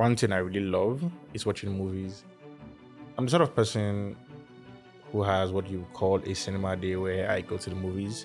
[0.00, 2.24] one thing I really love is watching movies.
[3.18, 4.16] I'm the sort of person
[5.12, 8.24] who has what you call a cinema day where I go to the movies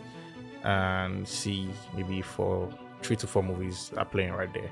[0.63, 4.71] and see maybe four, three to four movies are playing right there.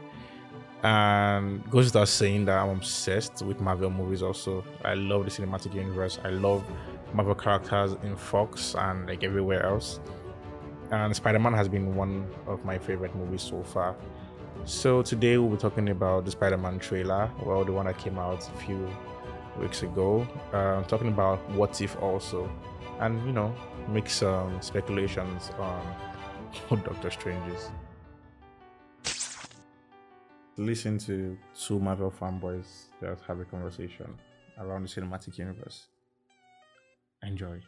[0.83, 4.63] And goes without saying that I'm obsessed with Marvel movies also.
[4.85, 6.19] I love the cinematic universe.
[6.23, 6.63] I love
[7.13, 9.99] Marvel characters in Fox and like everywhere else.
[10.89, 13.93] And Spider Man has been one of my favorite movies so far.
[14.65, 18.17] So today we'll be talking about the Spider Man trailer, well, the one that came
[18.17, 18.89] out a few
[19.59, 20.25] weeks ago.
[20.53, 22.49] Uh, talking about what if also,
[22.99, 23.53] and you know,
[23.89, 25.95] make some speculations on
[26.69, 27.71] who Doctor Strange is.
[30.55, 34.15] Listen to two Marvel fanboys just have a conversation
[34.59, 35.87] around the cinematic universe.
[37.21, 37.59] Enjoy.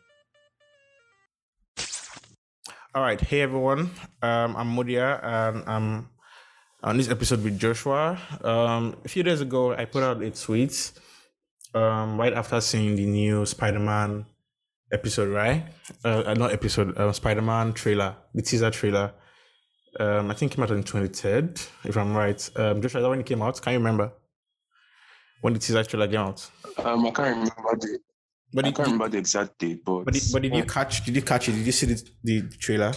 [2.93, 3.91] All right, hey everyone.
[4.21, 6.09] Um, I'm Mudia, and I'm
[6.85, 8.17] on this episode with Joshua.
[8.44, 10.91] Um, a few days ago, I put out a tweet
[11.73, 14.26] um, right after seeing the new Spider-Man
[14.93, 15.65] episode, right?
[16.04, 19.12] Uh, not episode, uh, Spider-Man trailer, the teaser trailer.
[19.99, 22.49] Um, I think came out on the 23rd, if I'm right.
[22.55, 23.60] Um, Joshua, is that when it came out?
[23.60, 24.13] Can you remember
[25.41, 26.48] when the teaser trailer came out?
[26.77, 27.99] Um, I can't remember the.
[28.54, 31.04] But I can't remember the exact date, but but did, but did you catch?
[31.04, 31.54] Did you catch it?
[31.54, 32.93] Did you see the, the trailer?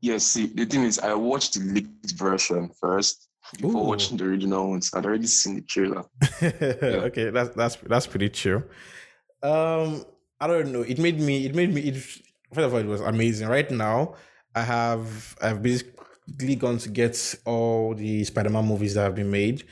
[0.00, 0.24] Yes.
[0.24, 3.86] See, the thing is, I watched the leaked version first before Ooh.
[3.86, 4.90] watching the original ones.
[4.94, 6.04] I'd already seen the trailer.
[6.42, 7.04] yeah.
[7.08, 8.64] Okay, that's that's that's pretty true.
[9.42, 10.04] Um,
[10.40, 10.82] I don't know.
[10.82, 11.46] It made me.
[11.46, 11.82] It made me.
[11.82, 13.48] It, first of all, it was amazing.
[13.48, 14.14] Right now,
[14.54, 19.64] I have I've basically gone to get all the Spider-Man movies that have been made.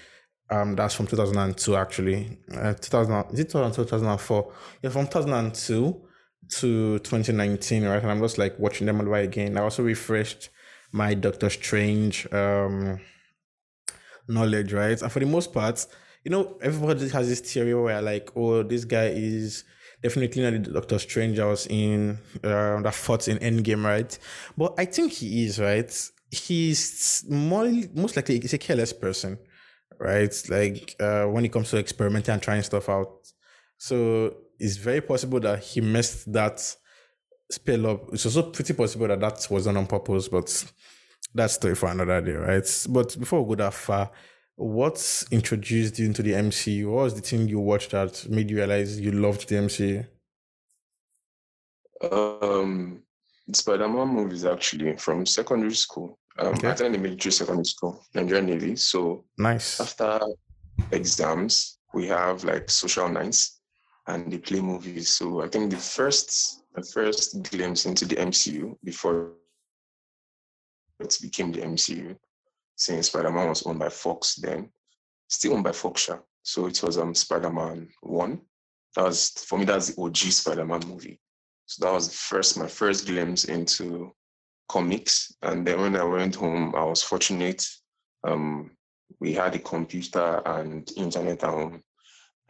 [0.51, 2.39] Um, that's from 2002 actually.
[2.55, 4.53] Uh, 2000 is it 2004?
[4.83, 6.08] Yeah, from 2002
[6.51, 8.03] to 2019, right?
[8.03, 9.57] And I'm just like watching them all over again.
[9.57, 10.51] I also refreshed
[10.93, 13.01] my Doctor Strange um
[14.29, 15.01] knowledge, right?
[15.01, 15.87] And for the most part,
[16.25, 19.65] you know, everybody has this theory where like, oh, this guy is
[20.03, 24.19] definitely not the Doctor Strange I was in uh, that fought in Endgame, right?
[24.57, 25.93] But I think he is, right?
[26.31, 29.39] He's more most likely he's a careless person,
[29.99, 30.35] right?
[30.49, 33.33] Like uh, when it comes to experimenting and trying stuff out.
[33.79, 36.61] So it's very possible that he messed that
[37.51, 38.13] spell up.
[38.13, 40.73] It's also pretty possible that that was done on purpose, but
[41.35, 42.87] that's story for another day, right?
[42.89, 44.11] But before we go that far,
[44.57, 46.87] what's introduced you into the MCU?
[46.87, 50.07] What was the thing you watched that made you realize you loved the MCU?
[52.11, 53.03] Um,
[53.53, 56.19] Spider-Man movies actually from secondary school.
[56.39, 56.69] Um, okay.
[56.69, 58.77] I attended the military secondary school, Nigerian Navy.
[58.77, 59.81] So nice.
[59.81, 60.21] After
[60.93, 63.58] exams, we have like social nights,
[64.09, 65.11] and they play movies.
[65.11, 69.33] So I think the first, the first glimpse into the MCU before
[70.99, 72.17] it became the MCU
[72.75, 74.71] since Spider-Man was owned by Fox then,
[75.29, 76.09] still owned by Fox.
[76.43, 78.41] So it was um Spider-Man 1.
[78.97, 81.21] That was for me, that's the OG Spider-Man movie.
[81.67, 84.13] So that was the first my first glimpse into
[84.69, 85.35] comics.
[85.43, 87.67] And then when I went home, I was fortunate.
[88.25, 88.71] Um,
[89.21, 91.83] we had a computer and internet at home.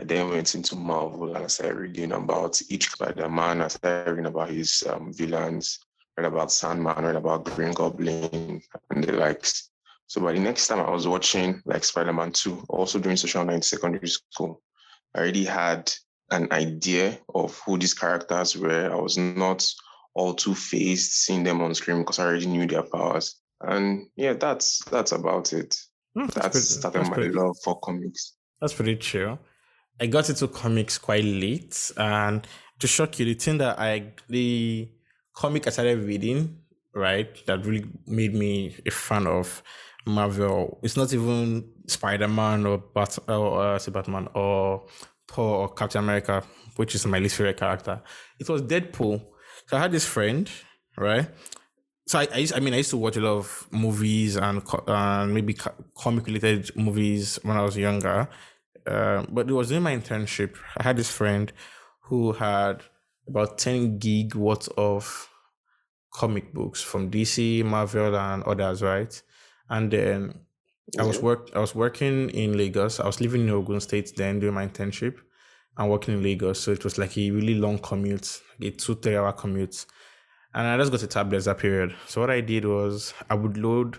[0.01, 3.63] I then went into Marvel and I started reading about each Spider-Man.
[3.63, 5.81] I started reading about his um, villains,
[6.17, 9.71] read about Sandman, read about Green Goblin and the likes.
[10.07, 13.57] So by the next time I was watching like Spider-Man 2, also during social night
[13.57, 14.63] in secondary school,
[15.15, 15.93] I already had
[16.31, 18.93] an idea of who these characters were.
[18.93, 19.69] I was not
[20.15, 23.41] all too phased seeing them on screen because I already knew their powers.
[23.61, 25.77] And yeah, that's that's about it.
[26.17, 28.35] Mm, that's, that's started my pretty, love for comics.
[28.61, 29.39] That's pretty true.
[30.01, 32.47] I got into comics quite late, and
[32.79, 34.89] to shock you, the thing that I the
[35.35, 36.59] comic I started reading,
[36.95, 39.63] right, that really made me a fan of
[40.07, 40.79] Marvel.
[40.83, 44.87] It's not even Spider Man or Bat or uh, Batman or
[45.27, 46.43] Paul or Captain America,
[46.77, 48.01] which is my least favorite character.
[48.39, 49.23] It was Deadpool.
[49.67, 50.51] So I had this friend,
[50.97, 51.29] right?
[52.07, 54.63] So I, I, used, I mean, I used to watch a lot of movies and
[54.87, 55.55] uh, maybe
[55.95, 58.29] comic related movies when I was younger.
[58.89, 60.57] Uh, but it was in my internship.
[60.79, 61.53] I had this friend
[62.05, 62.83] who had
[63.29, 65.29] about 10 gig worth of
[66.13, 69.23] comic books from DC, Marvel, and others, right?
[69.69, 70.41] And then
[70.99, 72.99] I was work I was working in Lagos.
[72.99, 75.19] I was living in Ogun State then doing my internship
[75.77, 76.61] and working in Lagos.
[76.61, 79.85] So it was like a really long commute, like a two, three hour commute.
[80.55, 81.95] And I just got a tablet that period.
[82.07, 83.99] So what I did was I would load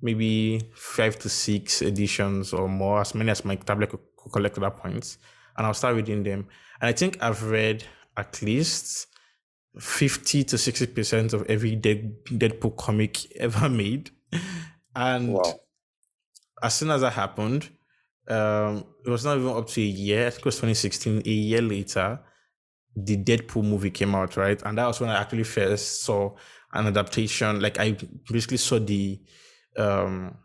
[0.00, 4.62] maybe five to six editions or more, as many as my tablet could collect at
[4.62, 5.16] that point.
[5.56, 6.46] And I'll start reading them.
[6.80, 7.84] And I think I've read
[8.16, 9.06] at least
[9.78, 14.10] 50 to 60% of every Dead, Deadpool comic ever made.
[14.94, 15.60] And wow.
[16.62, 17.68] as soon as that happened,
[18.28, 20.26] um, it was not even up to a year.
[20.26, 21.22] I think it was 2016.
[21.24, 22.20] A year later,
[22.96, 24.60] the Deadpool movie came out, right?
[24.64, 26.34] And that was when I actually first saw
[26.72, 27.60] an adaptation.
[27.60, 27.96] Like I
[28.30, 29.20] basically saw the
[29.76, 30.36] um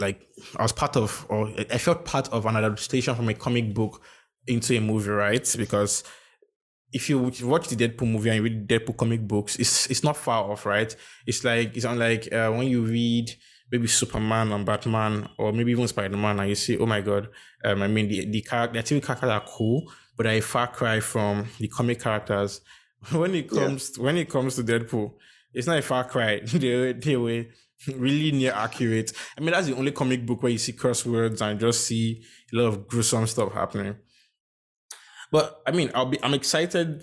[0.00, 0.26] like
[0.56, 4.02] I was part of or I felt part of an adaptation from a comic book
[4.46, 5.54] into a movie, right?
[5.56, 6.04] Because
[6.92, 10.16] if you watch the Deadpool movie and you read Deadpool comic books, it's it's not
[10.16, 10.94] far off, right?
[11.26, 13.30] It's like it's unlike uh, when you read
[13.70, 17.28] maybe Superman and Batman or maybe even Spider Man and you see, oh my god,
[17.64, 21.00] um, I mean the the character, the TV characters are cool, but a far cry
[21.00, 22.60] from the comic characters.
[23.12, 24.04] when it comes yeah.
[24.04, 25.12] when it comes to Deadpool,
[25.54, 26.40] it's not a far cry.
[26.44, 27.44] they they were
[27.96, 29.12] really near accurate.
[29.36, 32.22] I mean, that's the only comic book where you see curse words and just see
[32.52, 33.96] a lot of gruesome stuff happening.
[35.30, 37.02] But I mean, I'll be I'm excited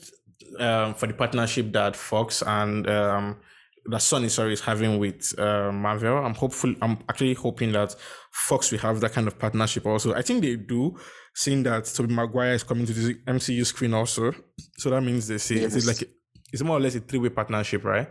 [0.59, 3.37] um, for the partnership that Fox and um,
[3.85, 6.17] that Sony sorry is having with uh, Marvel.
[6.17, 6.73] I'm hopeful.
[6.81, 7.95] I'm actually hoping that
[8.31, 10.13] Fox will have that kind of partnership also.
[10.13, 10.97] I think they do,
[11.33, 14.33] seeing that Tobey Maguire is coming to the MCU screen also.
[14.77, 15.75] So that means they say yes.
[15.75, 16.03] it's like
[16.51, 18.09] it's more or less a three way partnership, right?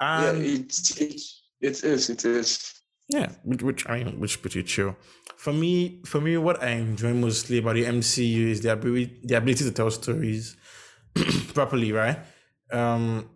[0.00, 1.20] And yeah, it, it
[1.60, 2.10] it is.
[2.10, 2.72] It is.
[3.08, 4.96] Yeah, which, which I mean, which pretty chill.
[5.36, 9.36] For me, for me, what I enjoy mostly about the MCU is the ability, the
[9.36, 10.56] ability to tell stories
[11.54, 12.18] properly, right?
[12.72, 13.30] Um,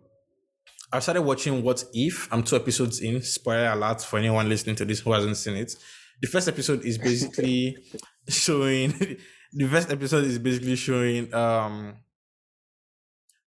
[0.91, 2.27] I started watching What If.
[2.33, 3.21] I'm two episodes in.
[3.21, 5.73] Spoiler alert for anyone listening to this who hasn't seen it.
[6.21, 7.77] The first episode is basically
[8.27, 8.91] showing.
[9.53, 11.95] the first episode is basically showing um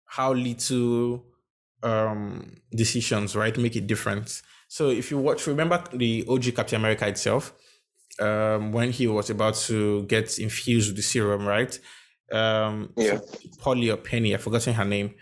[0.05, 1.28] how little
[1.83, 4.43] um decisions right make a difference.
[4.67, 7.53] So if you watch, remember the OG Captain America itself,
[8.19, 11.77] um, when he was about to get infused with the serum, right?
[12.31, 13.19] Um, yeah.
[13.59, 15.15] Polly or Penny, I've forgotten her name.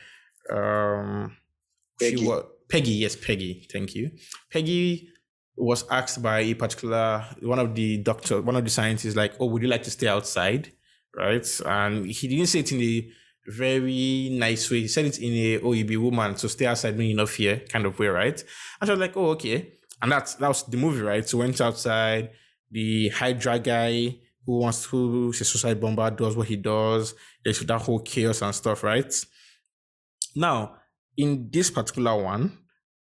[0.52, 1.38] Um,
[2.00, 2.18] Peggy.
[2.18, 2.92] She was Peggy.
[2.92, 3.68] Yes, Peggy.
[3.72, 4.12] Thank you.
[4.52, 5.10] Peggy
[5.56, 9.48] was asked by a particular one of the doctor, one of the scientists, like, "Oh,
[9.48, 10.72] would you like to stay outside?"
[11.16, 13.10] Right, and he didn't say it in a
[13.48, 14.82] very nice way.
[14.82, 17.62] He said it in a, "Oh, you be woman, so stay outside, me enough here,"
[17.70, 18.44] kind of way, right?
[18.82, 21.28] And she was like, "Oh, okay." And that's that was the movie, right?
[21.28, 22.32] So went outside.
[22.70, 27.16] The Hydra guy who wants to, who's a suicide bomber, does what he does.
[27.44, 29.14] There's that whole chaos and stuff, right?
[30.36, 30.76] Now,
[31.16, 32.58] in this particular one,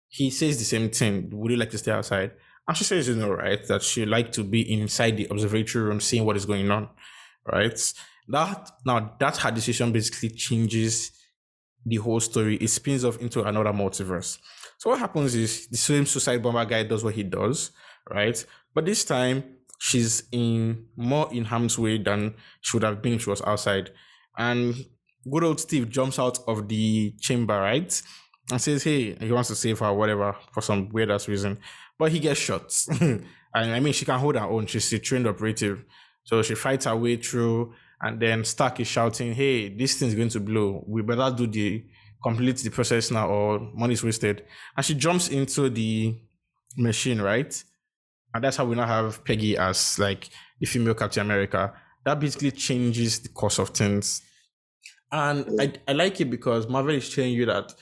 [0.08, 1.30] he says the same thing.
[1.32, 2.32] Would you like to stay outside?
[2.66, 6.00] And she says, you know, right, that she like to be inside the observatory room,
[6.00, 6.88] seeing what is going on,
[7.46, 7.78] right?
[8.30, 11.12] That now that her decision basically changes
[11.84, 12.56] the whole story.
[12.56, 14.38] It spins off into another multiverse.
[14.78, 17.70] So what happens is the same suicide bomber guy does what he does,
[18.08, 18.44] right?
[18.74, 19.44] But this time
[19.78, 23.90] she's in more in harm's way than she would have been if she was outside.
[24.36, 24.74] And
[25.30, 28.02] good old Steve jumps out of the chamber, right?
[28.50, 31.58] And says, hey, he wants to save her, whatever, for some weird ass reason.
[31.98, 32.72] But he gets shot.
[33.00, 33.24] and
[33.54, 34.66] I mean, she can hold her own.
[34.66, 35.84] She's a trained operative.
[36.24, 37.74] So she fights her way through.
[38.00, 40.84] And then Stark is shouting, hey, this thing's going to blow.
[40.86, 41.84] We better do the
[42.22, 44.44] complete the process now or money's wasted.
[44.76, 46.18] And she jumps into the
[46.76, 47.62] machine, right?
[48.32, 50.28] And that's how we now have Peggy as like
[50.60, 51.72] the female Captain America.
[52.04, 54.22] That basically changes the course of things
[55.12, 57.74] and I, I like it because Marvel is telling you that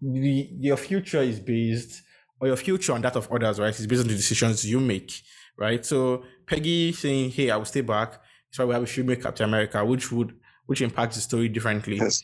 [0.00, 2.02] the, your future is based,
[2.40, 5.22] or your future and that of others, right, is based on the decisions you make,
[5.58, 5.84] right?
[5.84, 8.20] So Peggy saying, "Hey, I will stay back,"
[8.56, 10.34] so we have a female Captain America, which would
[10.64, 11.96] which impacts the story differently.
[11.96, 12.22] Yes.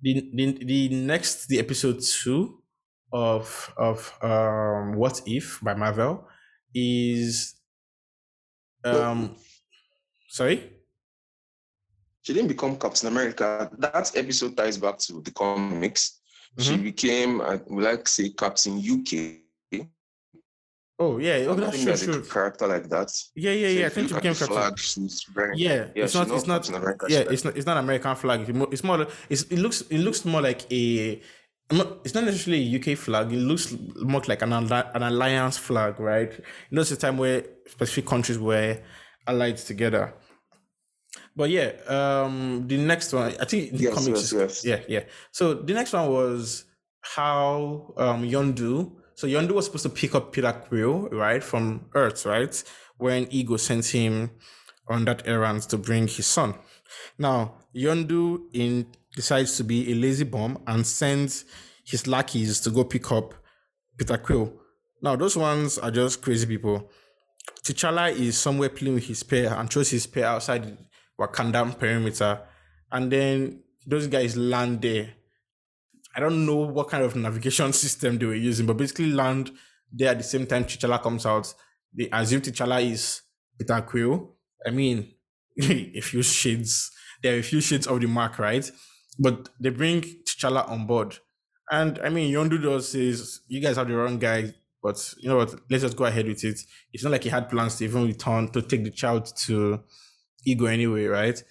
[0.00, 2.62] The, the the next the episode two
[3.12, 6.24] of of um What If by Marvel
[6.72, 7.54] is
[8.84, 9.34] um
[10.28, 10.70] sorry
[12.22, 13.70] she didn't become Captain America.
[13.78, 16.20] That episode ties back to the comics.
[16.58, 16.62] Mm-hmm.
[16.62, 19.45] She became, I would like to say, Captain UK.
[20.98, 22.22] Oh yeah, oh, that's true, true.
[22.22, 23.12] character like that.
[23.34, 23.86] Yeah, yeah, yeah.
[23.86, 24.56] I think she became Captain.
[24.56, 26.66] Flag, she's wearing, yeah, yeah, it's not, it's not,
[27.10, 28.48] yeah, it's not, it's not American flag.
[28.48, 31.20] It's more, it's, it looks, it looks more like a.
[31.68, 33.30] It's not necessarily a UK flag.
[33.32, 36.32] It looks more like an an alliance flag, right?
[36.32, 38.78] You know, it's a time where specific countries were
[39.26, 40.14] allied together.
[41.34, 44.32] But yeah, um, the next one, I think the yes, comics.
[44.32, 44.64] Yes, yes.
[44.64, 45.04] Yeah, yeah.
[45.30, 46.64] So the next one was
[47.02, 48.92] how um, Yondu.
[49.16, 52.62] So Yondu was supposed to pick up Peter Quill, right, from Earth, right,
[52.98, 54.30] when Ego sent him
[54.88, 56.54] on that errand to bring his son.
[57.18, 61.46] Now Yondu in decides to be a lazy bum and sends
[61.86, 63.32] his lackeys to go pick up
[63.96, 64.52] Peter Quill.
[65.00, 66.90] Now those ones are just crazy people.
[67.64, 70.76] T'Challa is somewhere playing with his spear and throws his spear outside
[71.18, 72.42] Wakanda perimeter,
[72.92, 75.14] and then those guys land there.
[76.16, 79.50] I don't know what kind of navigation system they were using, but basically land
[79.92, 81.52] there at the same time T'Challa comes out,
[81.96, 83.22] they assume T'Challa is
[83.58, 84.34] Peter Quill.
[84.66, 85.12] I mean,
[85.62, 86.90] a few shades,
[87.22, 88.68] there are a few shades of the mark, right?
[89.18, 91.18] But they bring T'Challa on board.
[91.70, 95.36] And I mean, Yondu does says, you guys have the wrong guy, but you know
[95.36, 95.54] what?
[95.68, 96.60] Let's just go ahead with it.
[96.92, 99.80] It's not like he had plans to even return to take the child to
[100.44, 101.42] Ego anyway, right?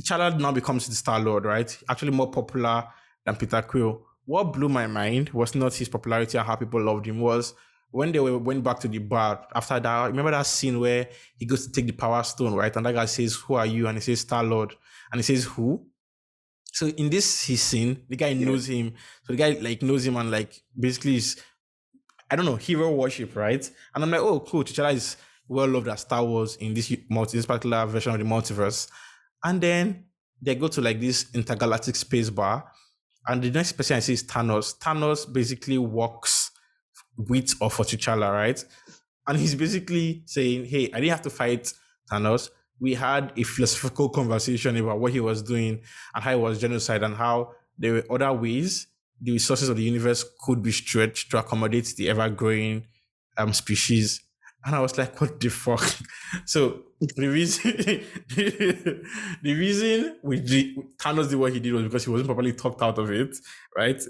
[0.00, 1.76] T'Challa now becomes the Star Lord, right?
[1.88, 2.84] Actually, more popular
[3.24, 4.02] than Peter Quill.
[4.26, 7.54] What blew my mind was not his popularity and how people loved him, was
[7.90, 11.66] when they went back to the bar after that, remember that scene where he goes
[11.66, 12.74] to take the power stone, right?
[12.74, 13.86] And that guy says, Who are you?
[13.86, 14.74] And he says, Star Lord.
[15.12, 15.86] And he says, Who?
[16.72, 18.46] So in this his scene, the guy yeah.
[18.46, 18.94] knows him.
[19.22, 21.40] So the guy like knows him and like basically is
[22.28, 23.64] I don't know, hero worship, right?
[23.94, 25.16] And I'm like, oh cool, T'Challa is
[25.46, 28.88] well loved as Star Wars in this multi this particular version of the multiverse.
[29.44, 30.06] And then
[30.42, 32.64] they go to like this intergalactic space bar.
[33.26, 34.78] And the next person I see is Thanos.
[34.78, 36.50] Thanos basically walks
[37.16, 38.62] with or for T'Challa, right?
[39.26, 41.72] And he's basically saying, Hey, I didn't have to fight
[42.10, 42.50] Thanos.
[42.80, 45.80] We had a philosophical conversation about what he was doing
[46.14, 48.88] and how it was genocide and how there were other ways
[49.20, 52.86] the resources of the universe could be stretched to accommodate the ever growing
[53.38, 54.20] um, species.
[54.64, 55.84] And I was like, what the fuck?
[56.46, 57.72] so the reason
[58.28, 59.04] the
[59.42, 60.40] reason we
[60.98, 63.36] Thanos did what he did was because he wasn't properly talked out of it,
[63.76, 64.02] right?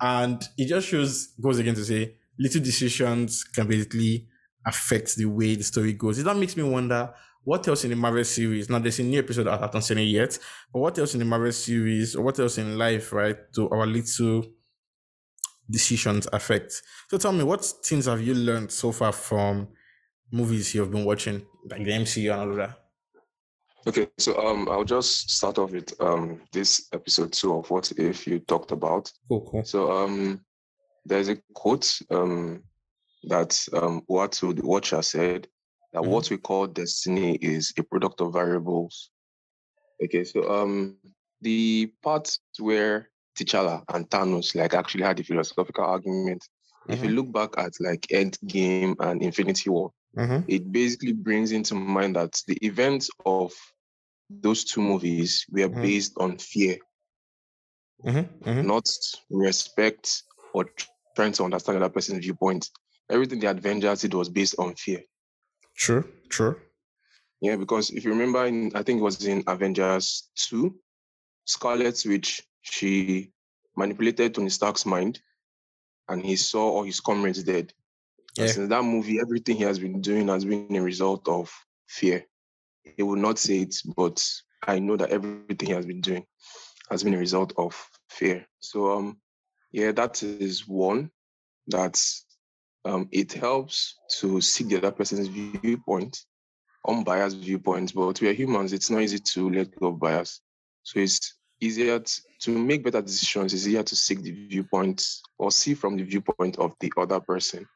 [0.00, 4.26] And it just shows goes again to say little decisions can basically
[4.66, 6.22] affect the way the story goes.
[6.22, 7.12] That makes me wonder
[7.44, 8.68] what else in the Marvel series.
[8.68, 10.38] Now there's a new episode that I haven't seen it yet,
[10.72, 13.86] but what else in the Marvel series or what else in life, right, To our
[13.86, 14.44] little
[15.70, 16.82] decisions affect?
[17.10, 19.68] So tell me, what things have you learned so far from
[20.30, 22.78] movies you've been watching, like the MCU and all of that?
[23.86, 28.26] Okay, so um, I'll just start off with um this episode two of what if
[28.26, 29.10] you talked about.
[29.28, 29.64] Cool, cool.
[29.64, 30.44] So um,
[31.06, 32.62] there's a quote um
[33.24, 35.48] that um Uatu the Watcher said
[35.92, 36.10] that mm-hmm.
[36.10, 39.10] what we call destiny is a product of variables.
[40.04, 40.96] Okay, so um
[41.40, 43.08] the part where
[43.44, 46.42] T'Challa and Thanos like actually had a philosophical argument.
[46.42, 46.92] Mm-hmm.
[46.92, 47.16] If you mm-hmm.
[47.16, 50.44] look back at like Endgame and Infinity War, mm-hmm.
[50.48, 53.52] it basically brings into mind that the events of
[54.30, 55.82] those two movies were mm-hmm.
[55.82, 56.78] based on fear,
[58.04, 58.48] mm-hmm.
[58.48, 58.66] Mm-hmm.
[58.66, 58.88] not
[59.30, 60.66] respect or
[61.16, 62.68] trying to understand another person's viewpoint.
[63.10, 65.00] Everything the Avengers did was based on fear.
[65.76, 66.56] True, true.
[67.40, 70.74] Yeah, because if you remember, in, I think it was in Avengers 2,
[71.44, 73.30] Scarlet Witch, she
[73.76, 75.20] manipulated Tony Stark's mind
[76.08, 77.72] and he saw all his comrades dead.
[78.36, 78.44] Yeah.
[78.44, 81.52] And since that movie, everything he has been doing has been a result of
[81.86, 82.24] fear.
[82.96, 84.24] He will not say it, but
[84.66, 86.24] I know that everything he has been doing
[86.90, 87.74] has been a result of
[88.08, 88.46] fear.
[88.60, 89.18] So um
[89.72, 91.10] yeah, that is one
[91.68, 92.00] that
[92.84, 96.24] um it helps to see the other person's viewpoint,
[96.86, 100.40] unbiased viewpoint, but we are humans, it's not easy to let go of bias.
[100.82, 105.04] So it's easier to, to make better decisions, it's easier to seek the viewpoint
[105.38, 107.66] or see from the viewpoint of the other person.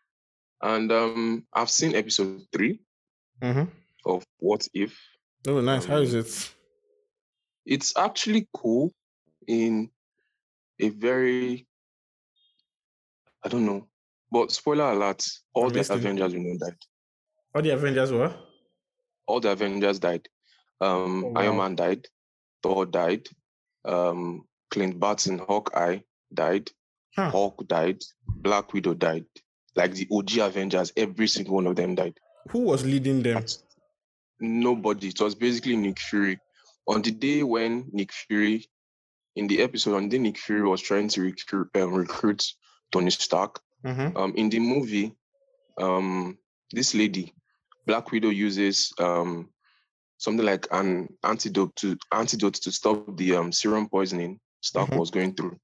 [0.63, 2.81] And um I've seen episode 3
[3.43, 3.65] mm-hmm.
[4.07, 4.99] of What If.
[5.47, 5.85] Oh nice.
[5.85, 6.51] Um, How is it?
[7.67, 8.93] It's actually cool
[9.47, 9.91] in
[10.81, 11.67] a very
[13.45, 13.89] I don't know.
[14.31, 16.77] But spoiler alert, all the Avengers will know, died.
[17.55, 18.33] All the Avengers were?
[19.27, 20.27] All the Avengers died.
[20.81, 21.41] Um, oh, wow.
[21.41, 22.07] Iron Man died.
[22.63, 23.29] Thor died.
[23.85, 25.99] Um, Clint Barton, Hawkeye
[26.33, 26.71] died.
[27.17, 27.31] Huh.
[27.31, 28.03] Hulk died.
[28.27, 29.27] Black Widow died.
[29.77, 32.19] Like the OG Avengers, every single one of them died.
[32.51, 33.45] Who was leading them?
[34.41, 35.09] Nobody.
[35.09, 36.39] It was basically Nick Fury.
[36.89, 38.67] On the day when Nick Fury,
[39.37, 42.45] in the episode, on the day Nick Fury was trying to recruit, um, recruit
[42.91, 43.61] Tony Stark.
[43.85, 44.17] Mm-hmm.
[44.17, 45.15] Um, in the movie,
[45.79, 46.39] um,
[46.73, 47.33] this lady,
[47.87, 49.49] Black Widow, uses um,
[50.23, 54.99] something like an antidote to antidote to stop the um, serum poisoning Stark mm-hmm.
[55.01, 55.57] was going through.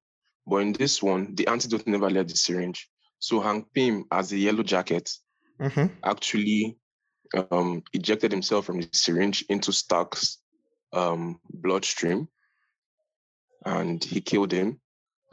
[0.49, 2.89] But in this one, the antidote never left the syringe.
[3.21, 5.13] So Hank Pym, as a yellow jacket,
[5.61, 5.87] mm-hmm.
[6.03, 6.77] actually
[7.53, 10.39] um, ejected himself from the syringe into Stark's
[10.93, 12.27] um, bloodstream,
[13.65, 14.81] and he killed him.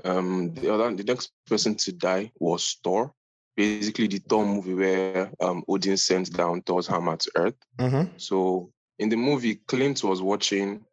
[0.03, 3.12] Um, the other, the next person to die was Thor.
[3.58, 7.55] Basically, the Thor movie where um, Odin sent down Thor's hammer to Earth.
[7.79, 8.17] Mm-hmm.
[8.17, 10.86] So in the movie, Clint was watching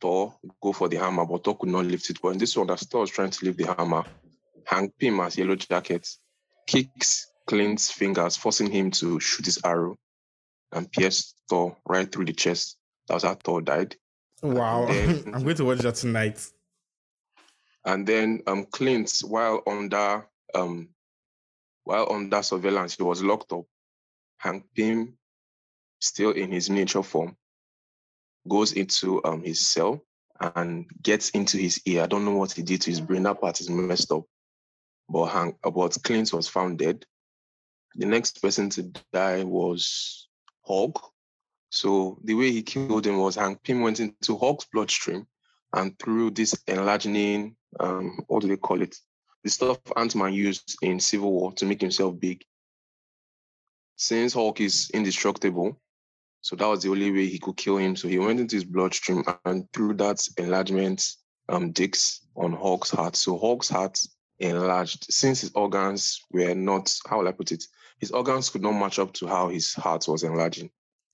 [0.00, 2.18] Thor go for the hammer, but Thor could not lift it.
[2.22, 4.04] But in this one, that Thor was trying to lift the hammer.
[4.64, 6.08] Hank Pym as Yellow Jacket
[6.66, 9.96] kicks Clint's fingers, forcing him to shoot his arrow
[10.72, 12.76] and pierce Thor right through the chest.
[13.08, 13.96] That was how Thor died.
[14.42, 14.86] Wow.
[14.88, 16.44] Then, I'm going to watch that tonight.
[17.84, 20.88] And then um, Clint, while under um,
[21.84, 23.64] while under surveillance, he was locked up.
[24.38, 25.16] Hank Pym,
[26.02, 27.36] still in his miniature form,
[28.48, 30.04] goes into um, his cell
[30.54, 32.02] and gets into his ear.
[32.02, 33.22] I don't know what he did to his brain.
[33.22, 34.24] That part is messed up.
[35.08, 37.04] But but Clint was found dead.
[37.94, 40.28] The next person to die was
[40.66, 41.12] Hulk.
[41.70, 45.26] So the way he killed him was Hank Pym went into Hulk's bloodstream
[45.74, 48.96] and through this enlarging, um, what do they call it?
[49.44, 52.44] The stuff Ant-Man used in Civil War to make himself big.
[53.96, 55.80] Since Hulk is indestructible,
[56.42, 57.94] so that was the only way he could kill him.
[57.94, 61.08] So he went into his bloodstream and through that enlargement
[61.48, 63.14] um, digs on Hulk's heart.
[63.14, 63.98] So Hulk's heart
[64.40, 67.64] enlarged since his organs were not, how will I put it?
[68.00, 70.70] His organs could not match up to how his heart was enlarging.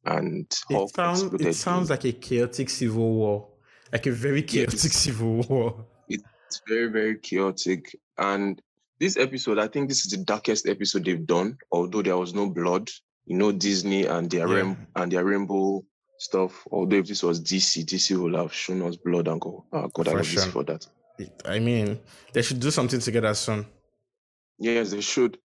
[0.07, 1.95] And Hulk it, sound, it sounds him.
[1.95, 3.49] like a chaotic civil war,
[3.93, 4.93] like a very chaotic yes.
[5.05, 5.85] civil war.
[6.09, 7.95] It's very, very chaotic.
[8.17, 8.63] And
[8.99, 12.49] this episode, I think this is the darkest episode they've done, although there was no
[12.49, 12.89] blood
[13.29, 14.55] you know Disney and their yeah.
[14.55, 15.85] rain, and their rainbow
[16.19, 16.67] stuff.
[16.73, 20.09] Although if this was DC, DC would have shown us blood and go, oh God,
[20.09, 20.43] I love sure.
[20.45, 20.87] for that.
[21.45, 22.01] I mean,
[22.33, 23.67] they should do something together soon.
[24.59, 25.39] Yes, they should.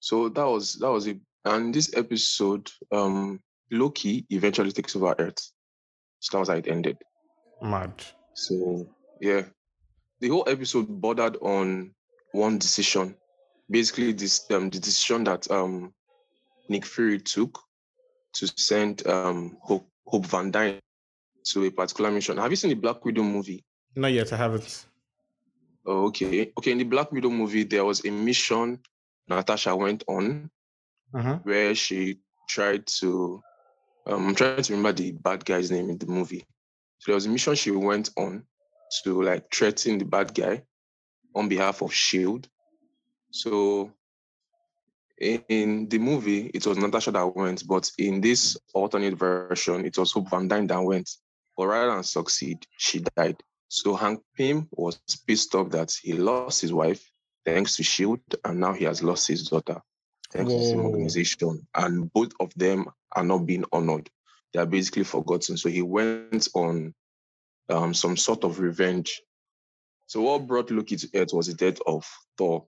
[0.00, 1.18] So that was that was it.
[1.44, 5.50] And this episode, um, Loki eventually takes over Earth.
[6.20, 6.98] So that was how it ended.
[7.60, 7.92] Mad.
[8.34, 8.88] So
[9.20, 9.42] yeah,
[10.20, 11.94] the whole episode bordered on
[12.32, 13.16] one decision.
[13.70, 15.92] Basically, this um the decision that um
[16.68, 17.58] Nick Fury took
[18.34, 20.80] to send um, Hope, Hope Van Dyne
[21.44, 22.38] to a particular mission.
[22.38, 23.64] Have you seen the Black Widow movie?
[23.96, 24.86] Not yet, I haven't.
[25.86, 26.52] Oh, okay.
[26.58, 28.80] Okay, in the Black Widow movie, there was a mission
[29.28, 30.50] Natasha went on
[31.14, 31.38] uh-huh.
[31.42, 33.42] where she tried to,
[34.06, 36.44] um, I'm trying to remember the bad guy's name in the movie.
[36.98, 38.44] So there was a mission she went on
[39.04, 40.62] to like threaten the bad guy
[41.34, 42.48] on behalf of S.H.I.E.L.D.
[43.30, 43.92] So
[45.20, 50.12] in the movie, it was Natasha that went, but in this alternate version, it was
[50.12, 51.10] Hope Van Dyne that went.
[51.56, 53.36] But rather than succeed, she died.
[53.68, 57.04] So Hank Pym was pissed off that he lost his wife
[57.44, 59.82] thanks to Shield, and now he has lost his daughter
[60.32, 60.58] thanks Whoa.
[60.58, 61.66] to the same organization.
[61.74, 64.10] And both of them are not being honored.
[64.52, 65.56] They are basically forgotten.
[65.56, 66.94] So he went on
[67.68, 69.20] um, some sort of revenge.
[70.06, 72.66] So what brought Loki to Earth was the death of Thor.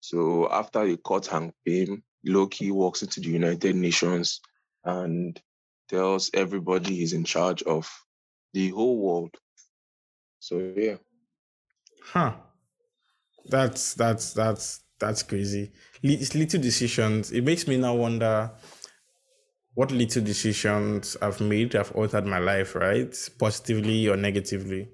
[0.00, 4.40] So after he caught Hank Pym, Loki walks into the United Nations
[4.84, 5.40] and
[5.88, 7.90] tells everybody he's in charge of
[8.52, 9.34] the whole world.
[10.40, 10.96] So yeah.
[12.02, 12.34] Huh.
[13.46, 15.72] That's that's that's that's crazy.
[16.02, 17.32] It's little decisions.
[17.32, 18.50] It makes me now wonder
[19.74, 23.14] what little decisions I've made have altered my life, right?
[23.38, 24.88] Positively or negatively.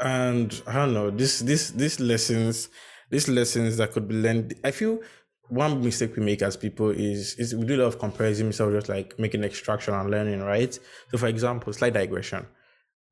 [0.00, 2.68] And I don't know, this this these lessons
[3.10, 4.54] these lessons that could be learned.
[4.64, 5.00] I feel
[5.48, 8.68] one mistake we make as people is is we do a lot of comparison instead
[8.68, 10.78] of just like making extraction and learning, right?
[11.10, 12.46] So for example, slight digression.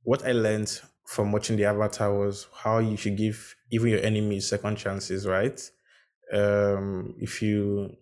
[0.03, 4.49] What I learned from watching the Avatar was how you should give even your enemies
[4.49, 5.59] second chances, right?
[6.33, 7.97] Um, if you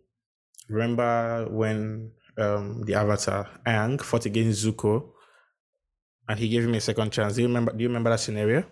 [0.68, 5.12] remember when um, the Avatar Aang fought against Zuko,
[6.28, 7.34] and he gave him a second chance.
[7.36, 7.72] Do you remember?
[7.72, 8.64] Do you remember that scenario?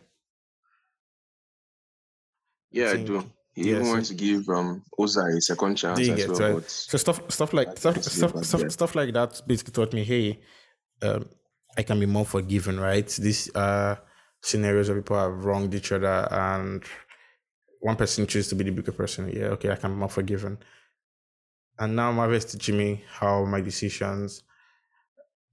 [2.75, 3.25] Yeah, I, I do.
[3.55, 6.55] He yeah, even so, wants to give um Ozai a second chance as get, well.
[6.55, 6.71] Right?
[6.71, 10.41] So stuff stuff like stuff stuff, stuff, stuff like that basically taught me, hey,
[11.03, 11.29] um,
[11.79, 13.07] I can be more forgiven, right?
[13.07, 13.95] These uh
[14.43, 16.83] scenarios where people have wronged each other and
[17.81, 19.31] one person chooses to be the bigger person.
[19.33, 20.59] Yeah, okay, I can be more forgiven.
[21.79, 24.43] And now Marvel is teaching me how my decisions,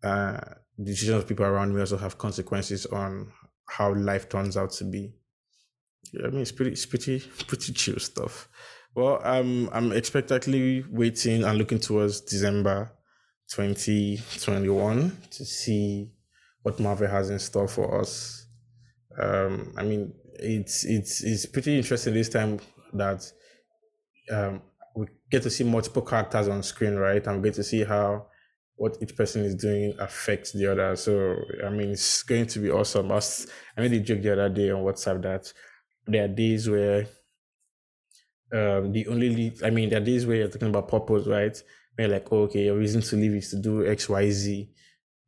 [0.03, 0.39] uh,
[0.81, 3.31] decisions of people around me also have consequences on
[3.67, 5.13] how life turns out to be.
[6.23, 8.47] I mean it's pretty it's pretty pretty chill stuff.
[8.93, 12.91] Well, um, I'm expectantly waiting and looking towards December
[13.49, 16.11] 2021 to see
[16.63, 18.47] what Marvel has in store for us.
[19.17, 22.59] Um, I mean, it's it's it's pretty interesting this time
[22.93, 23.31] that
[24.29, 24.61] um,
[24.95, 27.25] we get to see multiple characters on screen, right?
[27.25, 28.27] And we get to see how
[28.75, 30.95] what each person is doing affects the other.
[30.95, 31.35] So
[31.65, 33.11] I mean, it's going to be awesome.
[33.11, 35.53] I, was, I made a joke the other day on WhatsApp that
[36.07, 37.07] there are days where
[38.53, 41.61] um, the only I mean, there are days where you're talking about purpose, right?
[41.95, 44.69] Where like, oh, okay, your reason to live is to do X, Y, Z,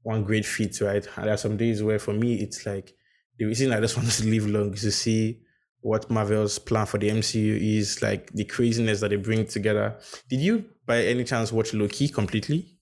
[0.01, 1.07] one great feat, right?
[1.15, 2.93] And there are some days where for me it's like
[3.37, 5.41] the reason I just want to live long is to see
[5.81, 9.97] what Marvel's plan for the MCU is, like the craziness that they bring together.
[10.29, 12.77] Did you by any chance watch Loki completely?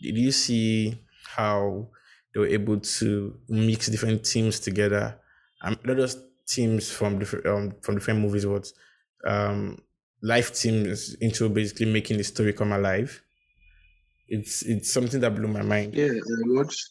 [0.00, 1.88] Did you see how
[2.32, 5.18] they were able to mix different teams together?
[5.62, 8.70] I'm not just teams from different um, from different movies, but
[9.26, 9.78] um,
[10.22, 13.22] life teams into basically making the story come alive.
[14.28, 15.94] It's it's something that blew my mind.
[15.94, 16.90] Yeah, I watched.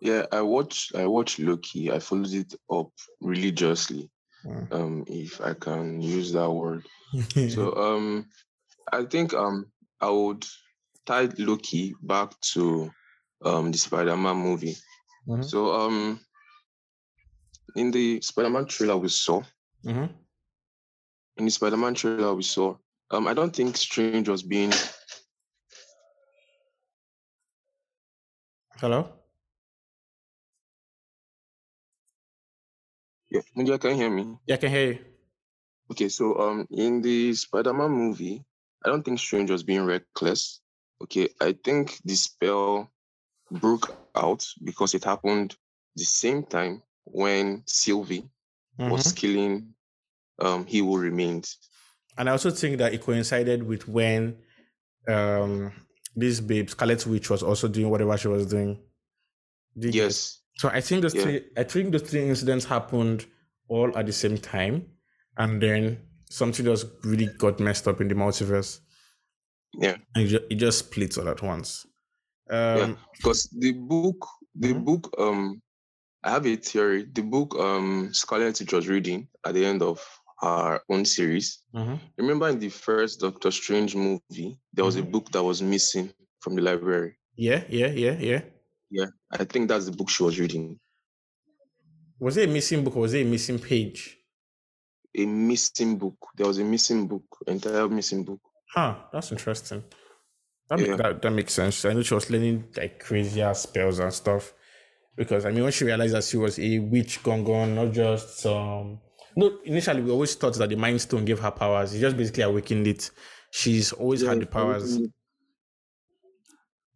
[0.00, 0.94] Yeah, I watched.
[0.96, 1.92] I watched Loki.
[1.92, 4.10] I followed it up religiously,
[4.44, 4.72] Mm.
[4.72, 6.84] um, if I can use that word.
[7.48, 8.26] So, um,
[8.92, 10.44] I think um, I would
[11.06, 12.90] tie Loki back to
[13.44, 14.76] um the Spider-Man movie.
[15.28, 15.44] Mhm.
[15.44, 16.20] So, um,
[17.76, 19.42] in the Spider-Man trailer we saw,
[19.84, 20.08] Mhm.
[21.36, 22.76] in the Spider-Man trailer we saw,
[23.10, 24.72] um, I don't think Strange was being
[28.80, 29.08] Hello.
[33.30, 34.36] yeah, Mudia, can you hear me?
[34.46, 34.98] Yeah, I can hear you.
[35.90, 38.44] Okay, so um, in the Spider-Man movie,
[38.84, 40.60] I don't think Strange was being reckless.
[41.02, 42.90] Okay, I think the spell
[43.50, 45.56] broke out because it happened
[45.96, 48.28] the same time when Sylvie
[48.78, 49.16] was Mhm.
[49.16, 49.74] killing
[50.38, 51.48] um He Who Remained.
[52.18, 54.38] And I also think that it coincided with when
[55.08, 55.72] um
[56.14, 58.78] this babe Scarlet Witch was also doing whatever she was doing.
[59.78, 61.22] Do you Yes, So I think those Yeah.
[61.22, 63.26] three I think those three incidents happened
[63.68, 64.86] all at the same time,
[65.38, 65.98] and then
[66.30, 68.80] something just really got messed up in the multiverse.
[69.74, 69.96] Yeah.
[70.14, 71.86] And it just, it just splits all at once.
[72.50, 74.84] Um yeah, because the book, the Mhm.
[74.84, 75.62] book, um,
[76.24, 77.04] I have a theory.
[77.12, 80.00] The book, um, Scarlet Witch was reading at the end of
[80.40, 81.62] our own series.
[81.74, 81.98] mhm.
[82.18, 85.00] Remember in the first Doctor Strange movie, there was Mhm.
[85.00, 87.16] a book that was missing from the library.
[87.36, 88.42] Yeah, yeah, yeah, yeah.
[88.90, 90.78] Yeah, I think that's the book she was reading.
[92.18, 94.18] Was it a missing book or was it a missing page?
[95.16, 96.16] A missing book.
[96.36, 98.40] There was a missing book, entire missing book.
[98.74, 99.82] Huh, that's interesting.
[100.68, 100.96] That, Yeah.
[100.96, 101.84] that, that makes sense.
[101.84, 104.54] I know she was learning like crazy ass spells and stuff.
[105.16, 108.46] Because I mean, when she realized that she was a witch gone gone, not just
[108.46, 109.00] um
[109.36, 111.94] no initially we always thought that the mind stone gave her powers.
[111.94, 113.10] It just basically awakened it.
[113.50, 114.98] She's always had the powers.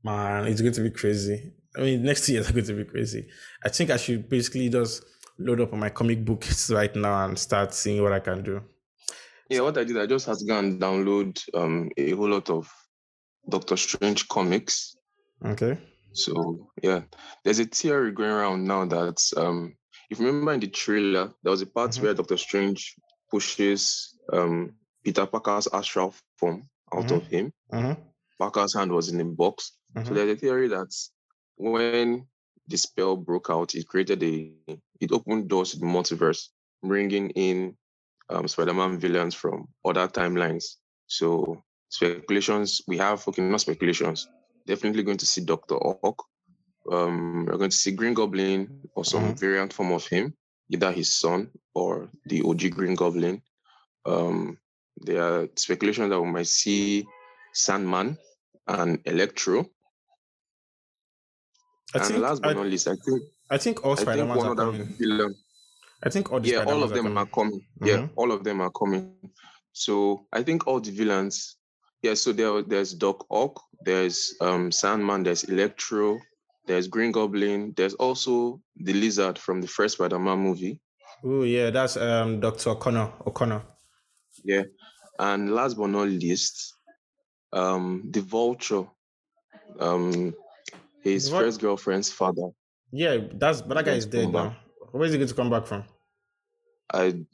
[0.02, 1.52] Man, it's going to be crazy.
[1.76, 3.28] I mean, next year is going to be crazy.
[3.64, 5.04] I think I should basically just
[5.38, 8.62] load up on my comic books right now and start seeing what I can do.
[9.50, 12.48] Yeah, what I did, I just had to go and download um a whole lot
[12.50, 12.72] of
[13.48, 14.96] Doctor Strange comics.
[15.44, 15.78] Okay.
[16.16, 17.02] So yeah,
[17.44, 19.76] there's a theory going around now that um
[20.10, 22.02] if you remember in the trailer, there was a part Mhm.
[22.02, 22.94] where Doctor Strange
[23.30, 24.74] pushes um
[25.04, 27.16] Peter Parker's astral form out Mhm.
[27.16, 27.52] of him.
[27.72, 28.00] Mm-hmm.
[28.38, 29.72] Parker's hand was in a box.
[30.04, 30.92] So there's a theory that
[31.56, 32.26] when
[32.68, 34.52] the spell broke out, it created a,
[35.00, 36.48] it opened doors to the multiverse,
[36.82, 37.76] bringing in
[38.28, 40.76] um, Spider-Man villains from other timelines.
[41.06, 44.28] So speculations we have, okay, not speculations,
[44.66, 46.22] definitely going to see Doctor Ock.
[46.90, 49.38] Um, we're going to see Green Goblin or some Mhm.
[49.40, 50.34] variant form of him,
[50.70, 53.42] either his son or the OG Green Goblin.
[54.04, 54.58] Um,
[54.98, 57.06] there are speculations that we might see
[57.52, 58.18] Sandman
[58.66, 59.66] and Electro.
[61.94, 64.54] I and think last but I, not least, I think I think all Spider-Mans are
[64.54, 64.96] coming.
[64.98, 65.34] villain.
[66.02, 67.18] I think all the Yeah, all of them coming.
[67.18, 67.60] are coming.
[67.82, 68.10] Yeah, Mhm.
[68.16, 69.32] all of them are coming.
[69.72, 71.56] So I think all the villains.
[72.02, 76.18] Yeah, so there, there's Doc Ock, there's um Sandman, there's Electro,
[76.66, 80.80] there's Green Goblin, there's also the Lizard from the first Spider-Man movie.
[81.24, 82.70] Oh yeah, that's um Dr.
[82.70, 83.12] O'Connor.
[83.26, 83.62] O'Connor.
[84.44, 84.62] Yeah,
[85.18, 86.74] and last but not least,
[87.52, 88.84] um the Vulture,
[89.80, 90.34] um
[91.02, 91.40] his What?
[91.40, 92.50] first girlfriend's father.
[92.92, 94.56] Yeah, that's but that guy is dead now.
[94.92, 95.84] Where is he going to come back from?
[96.92, 97.24] I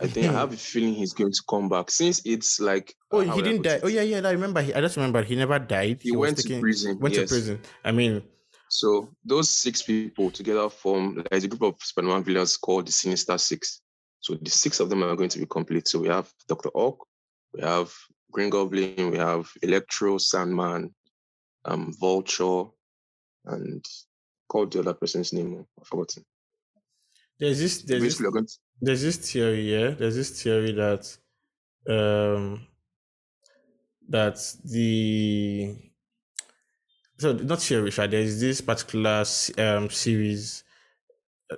[0.00, 3.20] I think I have a feeling he's going to come back since it's like Oh,
[3.20, 3.80] he didn't die.
[3.82, 4.26] Oh yeah, yeah.
[4.26, 4.60] I remember.
[4.60, 6.00] He, I just remember he never died.
[6.02, 6.98] He, was went taken- to prison.
[6.98, 7.28] Went yes.
[7.28, 7.60] to prison.
[7.84, 8.22] I mean,
[8.68, 13.38] So those six people together form like a group of Spider-Man villains called the Sinister
[13.38, 13.80] Six.
[14.20, 15.86] So the six of them are going to be complete.
[15.86, 17.06] So we have Doctor Ock,
[17.52, 17.92] we have
[18.32, 20.92] Green Goblin, we have Electro, Sandman,
[21.66, 22.64] um, Vulture,
[23.44, 23.84] and
[24.48, 25.64] called the other person's name.
[25.80, 26.24] I've forgotten.
[27.38, 27.82] There's this.
[27.82, 28.18] There's this.
[28.18, 28.46] To,
[28.80, 29.72] There's this theory.
[29.72, 31.16] Yeah, there's this theory that,
[31.88, 32.66] um,
[34.08, 35.76] that the.
[37.18, 39.24] So not theory, Sha, There's this particular
[39.58, 40.64] um series
[41.50, 41.56] uh,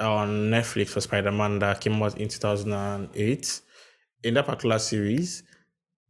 [0.00, 3.60] on Netflix for Spider-Man that came out in 2008.
[4.24, 5.44] In that particular series,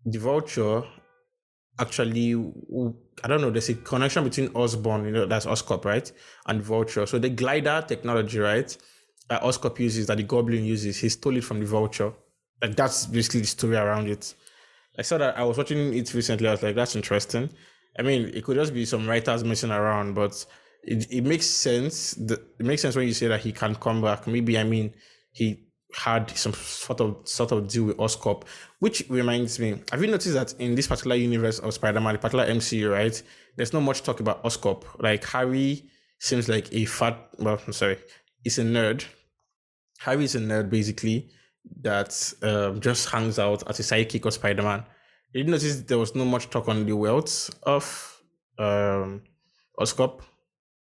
[0.04, 0.82] the Vulture
[1.78, 2.34] actually,
[3.22, 6.10] I don't know, there's a connection between Osborn, you know, that's Oscorp, right?
[6.46, 7.06] And Vulture.
[7.06, 8.76] So the glider technology, right?
[9.28, 12.12] That Oscorp uses, that the Goblin uses, he stole it from the Vulture.
[12.62, 14.34] Like that's basically the story around it.
[14.98, 16.48] I saw that I was watching it recently.
[16.48, 17.50] I was like, that's interesting.
[17.98, 20.44] I mean, it could just be some writers messing around, but
[20.82, 22.12] it, it makes sense.
[22.12, 24.26] The, it makes sense when you say that he can come back.
[24.26, 24.94] Maybe I mean
[25.32, 28.44] he had some sort of sort of deal with Oscorp,
[28.80, 29.80] which reminds me.
[29.90, 33.22] Have you noticed that in this particular universe of Spider-Man, the particular MCU, right?
[33.56, 34.84] There's not much talk about Oscorp.
[35.00, 35.84] Like Harry
[36.18, 37.28] seems like a fat.
[37.38, 37.98] Well, I'm sorry,
[38.42, 39.04] he's a nerd.
[39.98, 41.28] Harry is a nerd basically
[41.82, 44.84] that um, just hangs out as a sidekick of Spider-Man.
[45.32, 48.22] Did you notice there was no much talk on the wealth of
[48.58, 49.22] um,
[49.78, 50.22] Oscorp?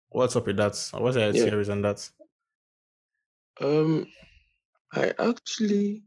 [0.09, 0.77] What's up with that?
[0.93, 1.45] What's the Yeah.
[1.45, 2.07] theories on that?
[3.61, 4.05] Um,
[4.93, 6.03] I actually,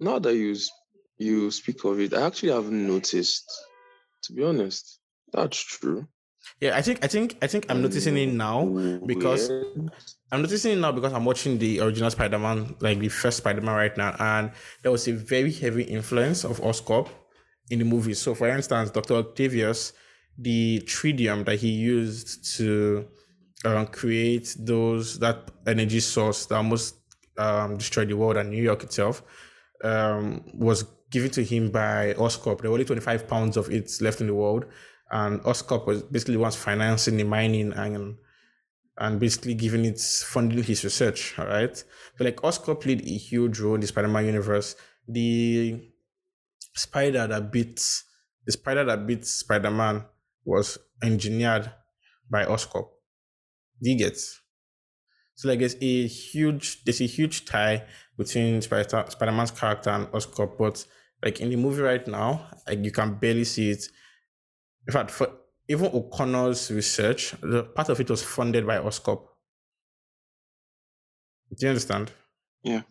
[0.00, 0.56] now that you
[1.18, 3.50] you speak of it, I actually haven't noticed.
[4.24, 4.98] To be honest,
[5.32, 6.06] that's true.
[6.60, 8.64] Yeah, I think I think I think I'm noticing it now
[9.04, 9.50] because.
[10.32, 13.96] I'm noticing it now because I'm watching the original Spider-Man, like the first Spider-Man right
[13.96, 14.50] now, and
[14.82, 17.08] there was a very heavy influence of Oscorp
[17.70, 18.14] in the movie.
[18.14, 19.14] So, for instance, Dr.
[19.14, 19.92] Octavius,
[20.36, 23.06] the tritium that he used to
[23.64, 26.96] um, create those that energy source that almost
[27.38, 29.22] um, destroyed the world and New York itself,
[29.84, 32.60] um, was given to him by Oscorp.
[32.60, 34.66] There were only 25 pounds of it left in the world,
[35.10, 38.16] and Oscorp was basically once financing the mining and
[38.98, 41.38] and basically giving it funding his research.
[41.38, 41.82] All right,
[42.16, 44.76] but like Oscorp played a huge role in the Spider-Man universe.
[45.08, 45.80] The
[46.74, 47.76] spider that beat
[48.44, 50.04] the spider that beat Spider-Man
[50.44, 51.70] was engineered
[52.30, 52.88] by Oscorp.
[53.82, 54.18] Do you get?
[55.34, 57.84] So like there's a huge there's a huge tie
[58.16, 60.84] between Spider Spider-Man's character and Oscorp, but
[61.22, 63.86] like in the movie right now, like you can barely see it.
[64.86, 65.30] In fact, for
[65.68, 69.22] even O'Connor's research, the part of it was funded by Oscorp.
[71.56, 72.12] Do you understand?
[72.62, 72.82] Yeah.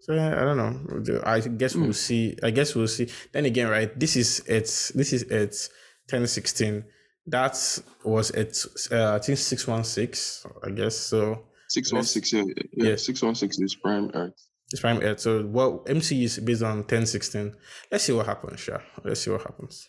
[0.00, 1.20] So yeah, I don't know.
[1.24, 2.36] I guess we'll see.
[2.42, 3.08] I guess we'll see.
[3.32, 3.98] Then again, right?
[3.98, 5.68] This is it's this is it's
[6.08, 6.84] 1016.
[7.26, 8.56] That was at
[8.90, 10.96] uh, I think 616, I guess.
[10.96, 12.88] So Six one six, yeah, yeah.
[12.88, 12.96] Yeah.
[12.96, 14.34] Six one six is prime Earth.
[14.72, 15.20] it's prime Earth.
[15.20, 17.54] So what MC is based on 1016.
[17.92, 18.82] Let's see what happens, sure.
[19.04, 19.88] Let's see what happens.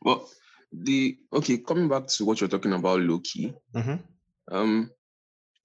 [0.00, 0.26] Well,
[0.82, 3.54] the okay, coming back to what you're talking about, Loki.
[3.74, 4.54] Mm-hmm.
[4.54, 4.90] Um,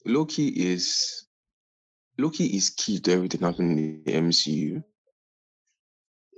[0.05, 1.27] Loki is
[2.17, 4.83] Loki is key to everything happening in the MCU.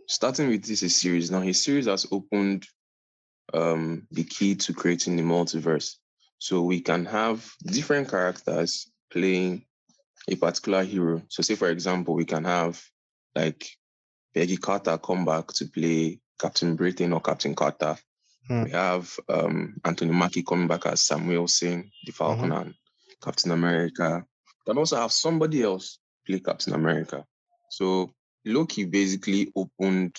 [0.08, 2.66] Starting with this is series now, his series has opened
[3.54, 5.96] um the key to creating the multiverse.
[6.40, 9.66] So we can have different characters playing
[10.30, 11.22] a particular hero.
[11.30, 12.82] So, say for example, we can have
[13.36, 13.66] like
[14.34, 17.98] Peggy Carter come back to play Captain Britain or Captain Carter.
[18.48, 18.64] Hmm.
[18.64, 22.74] We have um, Anthony Mackie coming back as Sam Wilson, the Falcon and
[23.24, 24.24] Captain America.
[24.66, 27.26] Can also have somebody else play Captain America.
[27.70, 28.14] So
[28.46, 30.16] Loki basically opened,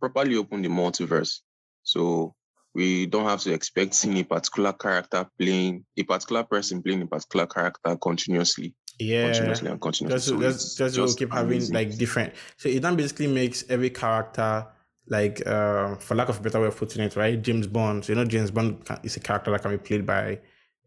[0.00, 1.40] properly opened the multiverse.
[1.82, 2.34] So
[2.74, 7.06] we don't have to expect seeing a particular character playing a particular person playing a
[7.06, 9.24] particular character continuously, Yeah.
[9.26, 10.16] continuously and continuously.
[10.16, 12.34] Just So it's just will just keep having like different.
[12.56, 14.66] So it then basically makes every character
[15.08, 17.40] like, uh, for lack of a better way of putting it, right?
[17.40, 18.04] James Bond.
[18.04, 20.38] So, you know, James Bond is a character that can be played by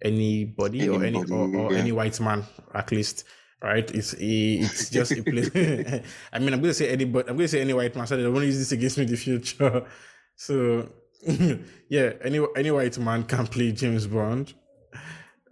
[0.01, 1.80] anybody, or any or, or yeah.
[1.80, 3.25] any white man at least.
[3.62, 3.89] Right?
[3.91, 5.49] It's a, it's just a place.
[6.34, 7.30] I mean, I'm gonna say anybody.
[7.30, 8.06] I'm gonna say any white man.
[8.06, 9.86] So they don't want to use this against me in the future.
[10.38, 10.89] So
[11.88, 14.54] yeah, any any white man can play James Bond.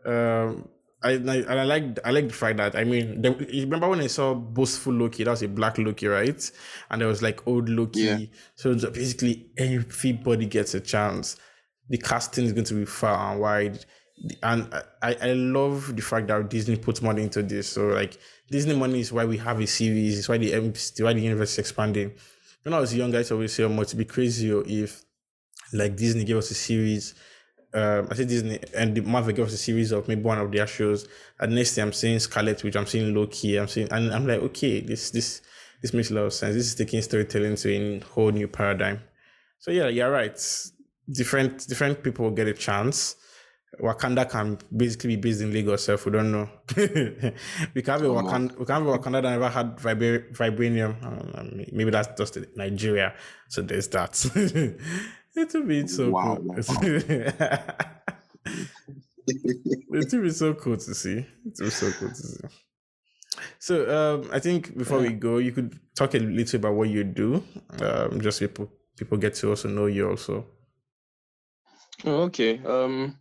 [0.05, 0.67] Um,
[1.03, 3.89] I, I and I like I like the fact that I mean, the, you remember
[3.89, 5.23] when I saw boastful Loki?
[5.23, 6.51] That was a black Loki, right?
[6.89, 7.99] And there was like old Loki.
[8.01, 8.17] Yeah.
[8.55, 11.37] So basically everybody gets a chance.
[11.89, 13.85] The casting is going to be far and wide,
[14.41, 17.67] and I I love the fact that Disney puts money into this.
[17.69, 18.17] So like
[18.49, 20.19] Disney money is why we have a series.
[20.19, 20.51] It's why the
[21.01, 22.13] why the universe is expanding.
[22.63, 25.03] When I was young, guys always say, "Oh, it'd be crazy if
[25.73, 27.13] like Disney gave us a series."
[27.73, 30.51] Um, I say Disney and the Marvel gave us a series of maybe one of
[30.51, 31.07] their shows.
[31.39, 34.41] And next thing I'm seeing Scarlet Witch I'm seeing Loki, I'm seeing, and I'm like,
[34.41, 35.41] okay, this this
[35.81, 36.55] this makes a lot of sense.
[36.55, 39.01] This is taking storytelling to a whole new paradigm.
[39.59, 40.39] So yeah, you're right.
[41.11, 43.15] Different different people get a chance.
[43.81, 46.47] Wakanda can basically be based in Lagos, so if we don't know.
[46.77, 51.03] we can have a Wakanda, we can have a Wakanda that never had vibra- vibranium.
[51.03, 53.15] Um, maybe that's just Nigeria.
[53.49, 54.13] So there's that.
[55.35, 56.45] it will be so Wow, cool.
[56.45, 56.55] wow,
[59.27, 61.25] it will be so cool to see.
[61.45, 62.47] It will be so cool to see.
[63.59, 67.03] So um, I think before we go, you could talk a little about what you
[67.03, 67.43] do.
[67.81, 70.45] Um, just so people people get to also know you also.
[72.05, 72.59] Oh, okay.
[72.63, 73.17] Um.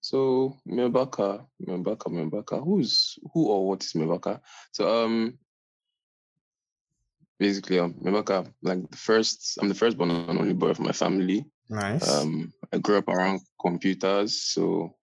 [0.00, 2.64] So Mebaka, Mebaka, Mebaka.
[2.64, 4.40] Who's who or what is Mebaka?
[4.72, 5.38] So um.
[7.38, 7.94] Basically, um,
[8.62, 11.44] like the first, I'm the first born and only boy of my family.
[11.68, 12.08] Nice.
[12.08, 14.96] Um, I grew up around computers, so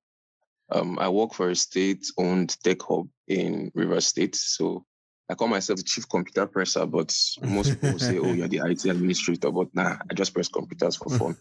[0.72, 4.36] um, I work for a state-owned tech hub in River State.
[4.36, 4.86] So
[5.30, 8.86] I call myself the chief computer presser, but most people say, "Oh, you're the IT
[8.86, 11.38] administrator." But nah, I just press computers for fun.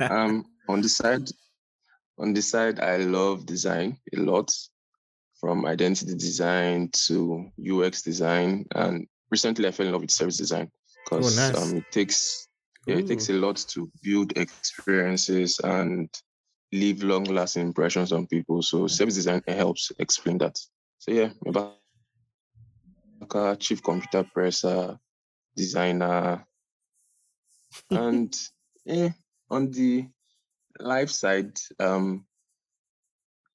[0.00, 1.28] um, on the side,
[2.18, 4.52] on the side, I love design a lot,
[5.40, 10.70] from identity design to UX design, and recently I fell in love with service design
[11.04, 11.62] because oh, nice.
[11.62, 12.48] um, it takes
[12.86, 16.08] yeah, it takes a lot to build experiences and
[16.72, 18.62] leave long lasting impressions on people.
[18.62, 20.58] So service design helps explain that.
[20.98, 21.76] So yeah, about
[23.60, 24.98] chief computer presser,
[25.54, 26.46] designer,
[27.90, 28.34] and
[28.84, 29.10] yeah,
[29.50, 30.08] on the
[30.80, 32.24] life side, um,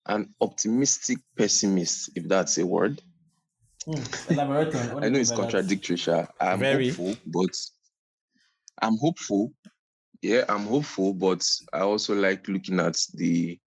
[0.05, 3.01] an optimistic pessimist, if that's a word.
[3.88, 6.26] Mm, I know it's contradictory, Sha.
[6.39, 6.88] I'm Very.
[6.89, 7.50] hopeful, but
[8.82, 9.52] I'm hopeful.
[10.22, 13.60] Yeah, I'm hopeful, but I also like looking at the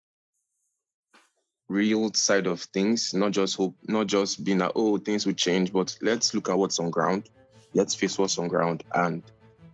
[1.68, 5.74] real side of things, not just hope, not just being like, oh, things will change,
[5.74, 7.28] but let's look at what's on ground.
[7.74, 9.22] Let's face what's on ground and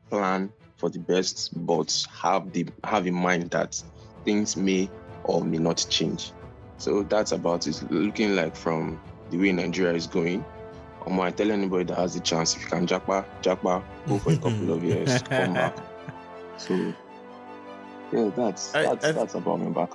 [0.09, 3.81] plan for the best, but have the have in mind that
[4.25, 4.89] things may
[5.23, 6.31] or may not change.
[6.77, 7.79] So that's about it.
[7.91, 8.99] Looking like from
[9.31, 10.45] the way Nigeria is going.
[11.07, 14.33] Um, I tell anybody that has the chance, if you can jackpot, jackpot, go for
[14.33, 15.75] a couple of years, come back.
[16.57, 16.93] So
[18.11, 19.89] yeah, that's that's, I, I, that's about me back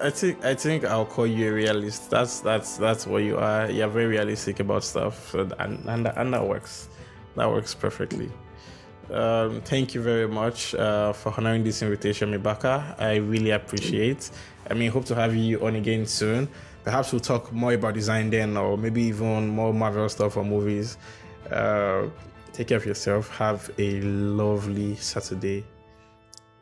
[0.00, 2.10] I think I think I'll call you a realist.
[2.10, 3.70] That's that's that's what you are.
[3.70, 6.88] You're very realistic about stuff, so, and and and that works.
[7.36, 8.32] That works perfectly.
[9.12, 12.98] Um, thank you very much uh, for honoring this invitation, Mibaka.
[13.00, 14.30] I really appreciate.
[14.70, 16.48] I mean, hope to have you on again soon.
[16.88, 20.96] Perhaps we'll talk more about design then, or maybe even more Marvel stuff or movies.
[21.50, 22.06] Uh,
[22.54, 23.28] take care of yourself.
[23.36, 25.66] Have a lovely Saturday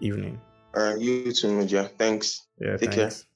[0.00, 0.40] evening.
[0.76, 1.88] Uh, you too, Mudia.
[1.96, 2.48] Thanks.
[2.58, 3.22] Yeah, Take thanks.
[3.22, 3.35] care.